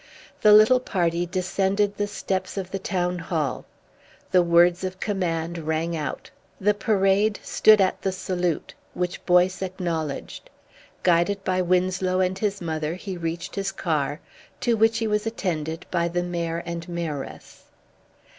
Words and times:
The 0.41 0.51
little 0.51 0.79
party 0.79 1.27
descended 1.27 1.95
the 1.95 2.07
steps 2.07 2.57
of 2.57 2.71
the 2.71 2.79
Town 2.79 3.19
Hall. 3.19 3.65
The 4.31 4.41
words 4.41 4.83
of 4.83 4.99
command 4.99 5.59
rang 5.59 5.95
out. 5.95 6.31
The 6.59 6.73
Parade 6.73 7.39
stood 7.43 7.79
at 7.79 8.01
the 8.01 8.11
salute, 8.11 8.73
which 8.95 9.23
Boyce 9.27 9.61
acknowledged. 9.61 10.49
Guided 11.03 11.43
by 11.43 11.61
Winslow 11.61 12.19
and 12.19 12.39
his 12.39 12.61
mother 12.61 12.95
he 12.95 13.15
reached 13.15 13.53
his 13.53 13.71
car, 13.71 14.19
to 14.61 14.75
which 14.75 14.97
he 14.97 15.05
was 15.05 15.27
attended 15.27 15.85
by 15.91 16.07
the 16.07 16.23
Mayor 16.23 16.63
and 16.65 16.89
Mayoress. 16.89 17.65